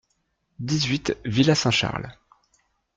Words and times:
dix-huit 0.59 1.15
villa 1.25 1.53
Saint-Charles 1.53 2.17